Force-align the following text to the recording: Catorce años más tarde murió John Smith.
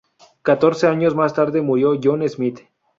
Catorce 0.41 0.87
años 0.87 1.13
más 1.13 1.35
tarde 1.35 1.61
murió 1.61 1.93
John 2.03 2.27
Smith. 2.27 2.61